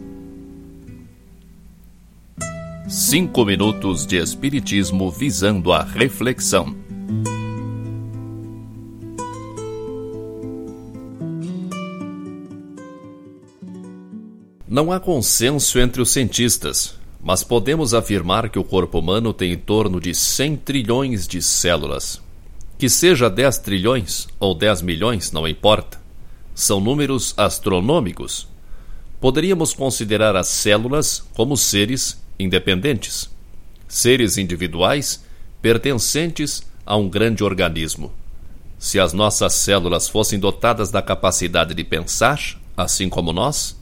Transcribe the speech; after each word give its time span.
Cinco 2.87 3.47
minutos 3.47 4.05
de 4.05 4.19
Espiritismo 4.19 5.11
visando 5.11 5.73
a 5.73 5.83
reflexão. 5.83 6.77
Não 14.69 14.93
há 14.93 15.01
consenso 15.01 15.79
entre 15.79 16.03
os 16.03 16.11
cientistas, 16.11 16.99
mas 17.23 17.43
podemos 17.43 17.95
afirmar 17.95 18.51
que 18.51 18.59
o 18.59 18.65
corpo 18.65 18.99
humano 18.99 19.33
tem 19.33 19.53
em 19.53 19.59
torno 19.59 19.99
de 19.99 20.15
100 20.15 20.57
trilhões 20.59 21.27
de 21.27 21.41
células. 21.41 22.21
Que 22.79 22.89
seja 22.89 23.31
10 23.31 23.59
trilhões 23.59 24.29
ou 24.41 24.55
10 24.55 24.83
milhões, 24.83 25.31
não 25.31 25.47
importa. 25.47 26.01
São 26.55 26.81
números 26.81 27.35
astronômicos. 27.37 28.49
Poderíamos 29.21 29.73
considerar 29.73 30.35
as 30.35 30.49
células 30.49 31.25
como 31.35 31.57
seres 31.57 32.21
independentes, 32.39 33.31
seres 33.87 34.37
individuais 34.37 35.25
pertencentes 35.61 36.65
a 36.85 36.97
um 36.97 37.09
grande 37.09 37.45
organismo. 37.45 38.13
Se 38.79 38.99
as 38.99 39.13
nossas 39.13 39.53
células 39.53 40.09
fossem 40.09 40.41
dotadas 40.41 40.91
da 40.91 41.01
capacidade 41.01 41.73
de 41.73 41.85
pensar, 41.85 42.41
assim 42.77 43.09
como 43.09 43.33
nós, 43.33 43.81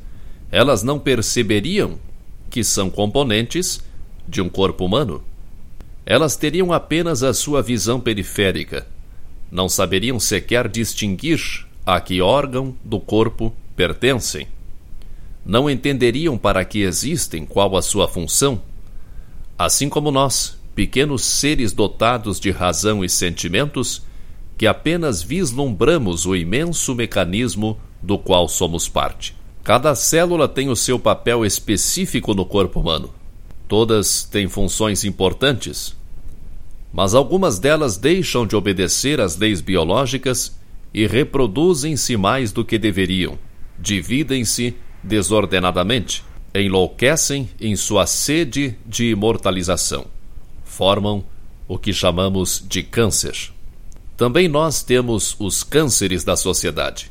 elas 0.53 0.83
não 0.83 0.98
perceberiam 0.98 1.98
que 2.51 2.62
são 2.62 2.91
componentes 2.91 3.81
de 4.29 4.43
um 4.43 4.48
corpo 4.48 4.84
humano. 4.84 5.25
Elas 6.05 6.37
teriam 6.37 6.73
apenas 6.73 7.23
a 7.23 7.33
sua 7.35 7.63
visão 7.63 8.01
periférica. 8.01 8.87
Não 9.51 9.69
saberiam 9.69 10.19
sequer 10.19 10.69
distinguir 10.69 11.67
a 11.85 12.01
que 12.01 12.21
órgão 12.21 12.75
do 12.84 13.01
corpo 13.01 13.55
pertencem. 13.77 14.47
Não 15.45 15.69
entenderiam 15.69 16.37
para 16.37 16.65
que 16.65 16.81
existem, 16.81 17.45
qual 17.45 17.77
a 17.77 17.83
sua 17.83 18.07
função. 18.07 18.61
Assim 19.59 19.89
como 19.89 20.11
nós, 20.11 20.59
pequenos 20.75 21.23
seres 21.23 21.73
dotados 21.73 22.39
de 22.39 22.51
razão 22.51 23.05
e 23.05 23.09
sentimentos, 23.09 24.03
que 24.57 24.67
apenas 24.67 25.23
vislumbramos 25.23 26.27
o 26.27 26.37
imenso 26.37 26.95
mecanismo 26.95 27.79
do 28.03 28.19
qual 28.19 28.48
somos 28.48 28.89
parte. 28.89 29.35
Cada 29.64 29.95
célula 29.95 30.48
tem 30.48 30.69
o 30.69 30.77
seu 30.77 30.98
papel 30.98 31.45
específico 31.45 32.35
no 32.35 32.45
corpo 32.45 32.81
humano. 32.81 33.11
Todas 33.71 34.25
têm 34.25 34.49
funções 34.49 35.05
importantes, 35.05 35.97
mas 36.93 37.15
algumas 37.15 37.61
delas 37.61 37.97
deixam 37.97 38.45
de 38.45 38.57
obedecer 38.57 39.21
às 39.21 39.37
leis 39.37 39.61
biológicas 39.61 40.59
e 40.93 41.07
reproduzem-se 41.07 42.17
mais 42.17 42.51
do 42.51 42.65
que 42.65 42.77
deveriam, 42.77 43.39
dividem-se 43.79 44.75
desordenadamente, 45.05 46.25
enlouquecem 46.53 47.48
em 47.61 47.77
sua 47.77 48.09
sede 48.09 48.77
de 48.85 49.11
imortalização. 49.11 50.07
Formam 50.65 51.25
o 51.69 51.79
que 51.79 51.93
chamamos 51.93 52.65
de 52.69 52.83
câncer. 52.83 53.53
Também 54.17 54.48
nós 54.48 54.83
temos 54.83 55.37
os 55.39 55.63
cânceres 55.63 56.25
da 56.25 56.37
sociedade 56.37 57.09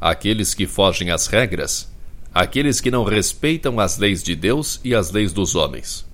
aqueles 0.00 0.54
que 0.54 0.66
fogem 0.66 1.10
às 1.10 1.26
regras, 1.26 1.90
aqueles 2.32 2.80
que 2.80 2.90
não 2.90 3.04
respeitam 3.04 3.80
as 3.80 3.98
leis 3.98 4.22
de 4.22 4.34
Deus 4.36 4.80
e 4.84 4.94
as 4.94 5.10
leis 5.10 5.32
dos 5.32 5.54
homens. 5.54 6.06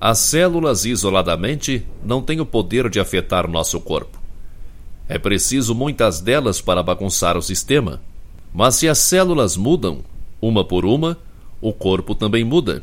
As 0.00 0.18
células 0.18 0.84
isoladamente 0.84 1.86
não 2.02 2.22
têm 2.22 2.40
o 2.40 2.46
poder 2.46 2.88
de 2.88 2.98
afetar 2.98 3.48
nosso 3.48 3.78
corpo. 3.80 4.18
É 5.08 5.18
preciso 5.18 5.74
muitas 5.74 6.20
delas 6.20 6.60
para 6.60 6.82
bagunçar 6.82 7.36
o 7.36 7.42
sistema. 7.42 8.00
Mas 8.52 8.76
se 8.76 8.88
as 8.88 8.98
células 8.98 9.56
mudam, 9.56 10.02
uma 10.40 10.64
por 10.64 10.86
uma, 10.86 11.18
o 11.60 11.72
corpo 11.72 12.14
também 12.14 12.44
muda. 12.44 12.82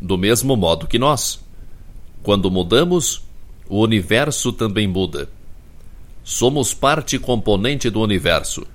Do 0.00 0.18
mesmo 0.18 0.56
modo 0.56 0.86
que 0.86 0.98
nós. 0.98 1.40
Quando 2.22 2.50
mudamos, 2.50 3.22
o 3.68 3.80
universo 3.80 4.52
também 4.52 4.88
muda. 4.88 5.28
Somos 6.24 6.74
parte 6.74 7.18
componente 7.18 7.88
do 7.88 8.00
universo 8.00 8.66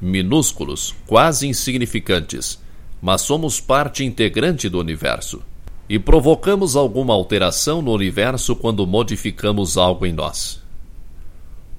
minúsculos, 0.00 0.94
quase 1.06 1.46
insignificantes, 1.46 2.58
mas 3.00 3.20
somos 3.22 3.60
parte 3.60 4.04
integrante 4.04 4.68
do 4.68 4.78
universo. 4.78 5.42
E 5.88 5.98
provocamos 5.98 6.76
alguma 6.76 7.12
alteração 7.12 7.82
no 7.82 7.92
universo 7.92 8.54
quando 8.54 8.86
modificamos 8.86 9.76
algo 9.76 10.06
em 10.06 10.12
nós. 10.12 10.62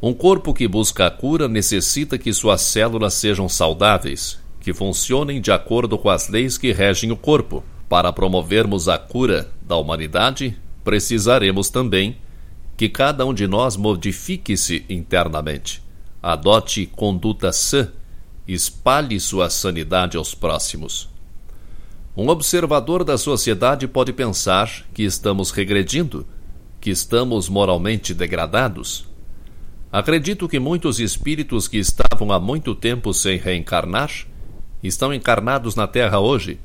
Um 0.01 0.13
corpo 0.13 0.53
que 0.53 0.67
busca 0.67 1.07
a 1.07 1.11
cura 1.11 1.47
necessita 1.47 2.17
que 2.17 2.33
suas 2.33 2.61
células 2.61 3.13
sejam 3.13 3.47
saudáveis, 3.47 4.39
que 4.59 4.73
funcionem 4.73 5.39
de 5.39 5.51
acordo 5.51 5.97
com 5.97 6.09
as 6.09 6.27
leis 6.27 6.57
que 6.57 6.71
regem 6.71 7.11
o 7.11 7.15
corpo. 7.15 7.63
Para 7.87 8.11
promovermos 8.11 8.87
a 8.87 8.97
cura 8.97 9.51
da 9.61 9.75
humanidade, 9.75 10.57
precisaremos 10.83 11.69
também 11.69 12.17
que 12.75 12.89
cada 12.89 13.25
um 13.25 13.33
de 13.33 13.47
nós 13.47 13.77
modifique-se 13.77 14.85
internamente, 14.89 15.83
adote 16.21 16.85
conduta 16.85 17.51
sã 17.51 17.91
espalhe 18.53 19.19
sua 19.19 19.49
sanidade 19.49 20.17
aos 20.17 20.33
próximos. 20.33 21.09
Um 22.15 22.27
observador 22.27 23.03
da 23.03 23.17
sociedade 23.17 23.87
pode 23.87 24.11
pensar 24.11 24.85
que 24.93 25.03
estamos 25.03 25.51
regredindo, 25.51 26.25
que 26.79 26.89
estamos 26.89 27.47
moralmente 27.47 28.13
degradados. 28.13 29.05
Acredito 29.91 30.49
que 30.49 30.59
muitos 30.59 30.99
espíritos 30.99 31.67
que 31.67 31.77
estavam 31.77 32.31
há 32.31 32.39
muito 32.39 32.75
tempo 32.75 33.13
sem 33.13 33.37
reencarnar 33.37 34.11
estão 34.83 35.13
encarnados 35.13 35.75
na 35.75 35.87
Terra 35.87 36.19
hoje, 36.19 36.59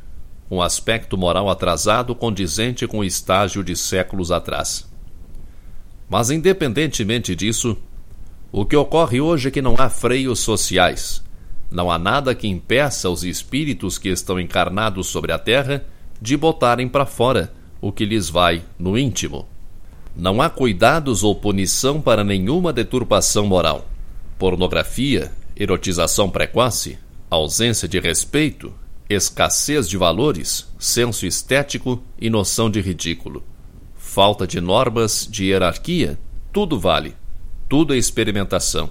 com 0.48 0.62
aspecto 0.62 1.16
moral 1.16 1.48
atrasado 1.48 2.14
condizente 2.14 2.86
com 2.86 2.98
o 2.98 3.04
estágio 3.04 3.62
de 3.62 3.76
séculos 3.76 4.32
atrás. 4.32 4.90
Mas, 6.08 6.30
independentemente 6.30 7.34
disso, 7.34 7.76
o 8.50 8.64
que 8.64 8.76
ocorre 8.76 9.20
hoje 9.20 9.48
é 9.48 9.50
que 9.50 9.62
não 9.62 9.74
há 9.78 9.88
freios 9.88 10.40
sociais 10.40 11.25
não 11.70 11.90
há 11.90 11.98
nada 11.98 12.34
que 12.34 12.46
impeça 12.46 13.10
os 13.10 13.24
espíritos 13.24 13.98
que 13.98 14.08
estão 14.08 14.38
encarnados 14.38 15.08
sobre 15.08 15.32
a 15.32 15.38
terra 15.38 15.84
de 16.20 16.36
botarem 16.36 16.88
para 16.88 17.06
fora 17.06 17.52
o 17.80 17.92
que 17.92 18.04
lhes 18.04 18.28
vai 18.28 18.62
no 18.78 18.96
íntimo. 18.98 19.46
Não 20.14 20.40
há 20.40 20.48
cuidados 20.48 21.22
ou 21.22 21.34
punição 21.34 22.00
para 22.00 22.24
nenhuma 22.24 22.72
deturpação 22.72 23.46
moral. 23.46 23.86
Pornografia, 24.38 25.32
erotização 25.54 26.30
precoce, 26.30 26.98
ausência 27.28 27.86
de 27.86 28.00
respeito, 28.00 28.72
escassez 29.10 29.88
de 29.88 29.96
valores, 29.96 30.66
senso 30.78 31.26
estético 31.26 32.02
e 32.18 32.30
noção 32.30 32.70
de 32.70 32.80
ridículo. 32.80 33.44
Falta 33.96 34.46
de 34.46 34.60
normas 34.60 35.28
de 35.30 35.46
hierarquia, 35.46 36.18
tudo 36.52 36.78
vale. 36.78 37.14
Tudo 37.68 37.92
é 37.92 37.98
experimentação. 37.98 38.88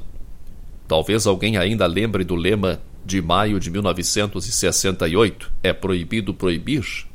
Talvez 0.87 1.25
alguém 1.25 1.57
ainda 1.57 1.85
lembre 1.85 2.23
do 2.23 2.35
lema 2.35 2.81
de 3.05 3.21
maio 3.21 3.59
de 3.59 3.69
1968: 3.69 5.51
é 5.63 5.73
proibido 5.73 6.33
proibir. 6.33 7.05